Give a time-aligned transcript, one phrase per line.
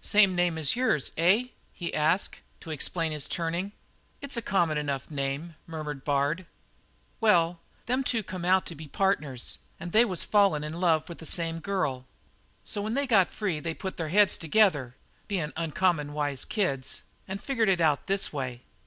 [0.00, 3.72] "Same name as yours, eh?" he asked, to explain his turning.
[4.22, 6.46] "It's a common enough name," murmured Bard.
[7.20, 10.80] "Well, them two had come out to be partners, and there they was, fallin' in
[10.80, 12.06] love with the same girl.
[12.64, 14.94] So when they got free they put their heads together
[15.28, 18.62] bein' uncommon wise kids and figured it out this way.